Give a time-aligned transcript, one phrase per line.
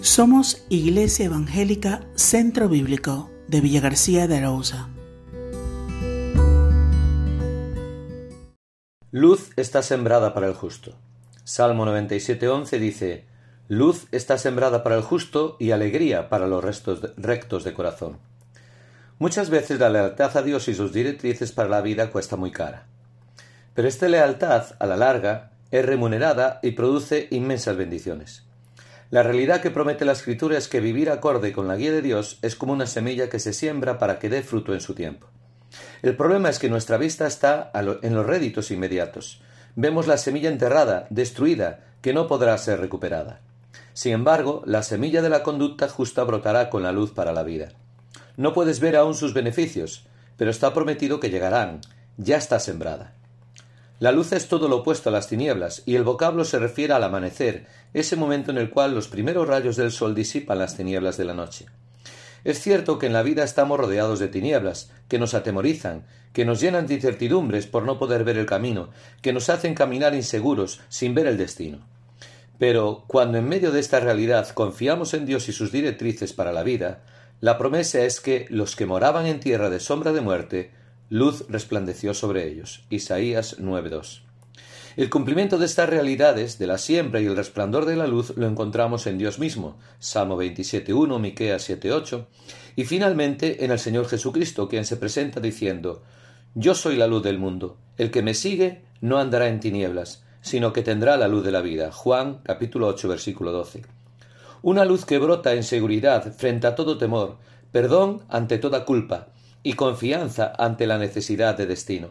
[0.00, 4.88] Somos Iglesia Evangélica Centro Bíblico de Villa García de Arauza.
[9.10, 10.94] Luz está sembrada para el justo.
[11.42, 13.24] Salmo 97.11 dice,
[13.66, 18.18] Luz está sembrada para el justo y alegría para los restos rectos de corazón.
[19.18, 22.86] Muchas veces la lealtad a Dios y sus directrices para la vida cuesta muy cara.
[23.74, 28.47] Pero esta lealtad, a la larga, es remunerada y produce inmensas bendiciones.
[29.10, 32.38] La realidad que promete la Escritura es que vivir acorde con la guía de Dios
[32.42, 35.28] es como una semilla que se siembra para que dé fruto en su tiempo.
[36.02, 39.40] El problema es que nuestra vista está en los réditos inmediatos.
[39.76, 43.40] Vemos la semilla enterrada, destruida, que no podrá ser recuperada.
[43.94, 47.68] Sin embargo, la semilla de la conducta justa brotará con la luz para la vida.
[48.36, 51.80] No puedes ver aún sus beneficios, pero está prometido que llegarán,
[52.18, 53.14] ya está sembrada.
[54.00, 57.02] La luz es todo lo opuesto a las tinieblas, y el vocablo se refiere al
[57.02, 61.24] amanecer, ese momento en el cual los primeros rayos del sol disipan las tinieblas de
[61.24, 61.66] la noche.
[62.44, 66.60] Es cierto que en la vida estamos rodeados de tinieblas, que nos atemorizan, que nos
[66.60, 71.14] llenan de incertidumbres por no poder ver el camino, que nos hacen caminar inseguros, sin
[71.14, 71.80] ver el destino.
[72.56, 76.62] Pero cuando en medio de esta realidad confiamos en Dios y sus directrices para la
[76.62, 77.02] vida,
[77.40, 80.77] la promesa es que los que moraban en tierra de sombra de muerte
[81.10, 82.84] luz resplandeció sobre ellos.
[82.90, 84.20] Isaías 9.2.
[84.96, 88.46] El cumplimiento de estas realidades, de la siembra y el resplandor de la luz, lo
[88.46, 92.26] encontramos en Dios mismo, Salmo 27.1, Miqueas 7.8,
[92.76, 96.02] y finalmente en el Señor Jesucristo, quien se presenta diciendo,
[96.54, 100.72] Yo soy la luz del mundo, el que me sigue no andará en tinieblas, sino
[100.72, 101.92] que tendrá la luz de la vida.
[101.92, 103.82] Juan capítulo 8, versículo 12.
[104.62, 107.38] Una luz que brota en seguridad frente a todo temor,
[107.70, 109.28] perdón ante toda culpa,
[109.68, 112.08] y confianza ante la necesidad de destino.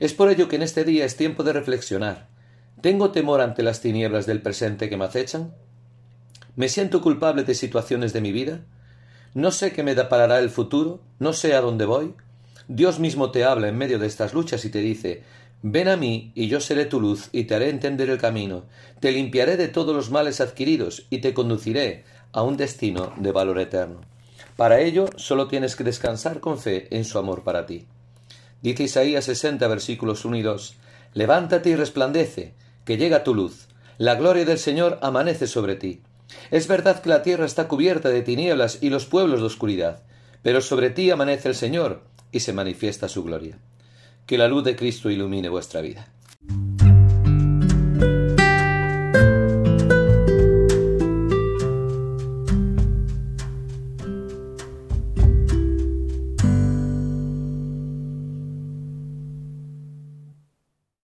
[0.00, 2.28] Es por ello que en este día es tiempo de reflexionar.
[2.80, 5.52] ¿Tengo temor ante las tinieblas del presente que me acechan?
[6.56, 8.62] ¿Me siento culpable de situaciones de mi vida?
[9.34, 11.02] ¿No sé qué me deparará el futuro?
[11.18, 12.14] ¿No sé a dónde voy?
[12.68, 15.24] Dios mismo te habla en medio de estas luchas y te dice
[15.60, 18.64] Ven a mí, y yo seré tu luz, y te haré entender el camino,
[19.00, 23.58] te limpiaré de todos los males adquiridos, y te conduciré a un destino de valor
[23.58, 24.13] eterno.
[24.56, 27.86] Para ello solo tienes que descansar con fe en su amor para ti.
[28.62, 30.76] Dice Isaías 60 versículos 1 y 2,
[31.12, 32.54] Levántate y resplandece,
[32.84, 36.02] que llega tu luz, la gloria del Señor amanece sobre ti.
[36.50, 40.02] Es verdad que la tierra está cubierta de tinieblas y los pueblos de oscuridad,
[40.42, 43.58] pero sobre ti amanece el Señor y se manifiesta su gloria.
[44.26, 46.08] Que la luz de Cristo ilumine vuestra vida.